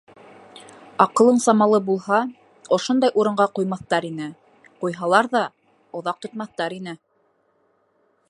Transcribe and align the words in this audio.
Аҡылың 1.03 1.35
самалы 1.41 1.79
булһа, 1.89 2.21
ошондай 2.77 3.13
урынға 3.23 3.47
ҡуймаҫтар 3.59 4.07
ине, 4.09 4.29
ҡуйһалар 4.85 5.31
ҙа, 5.37 5.41
оҙаҡ 6.01 6.23
тотмаҫтар 6.27 6.77
ине. 6.79 6.97